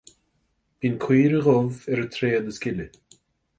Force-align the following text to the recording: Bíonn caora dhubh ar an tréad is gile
Bíonn 0.79 0.97
caora 1.03 1.39
dhubh 1.49 1.81
ar 1.93 2.03
an 2.07 2.11
tréad 2.17 2.45
is 2.55 2.59
gile 2.67 2.87